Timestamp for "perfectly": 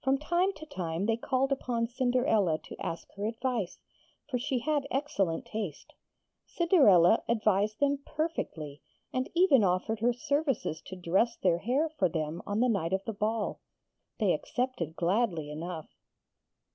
8.06-8.80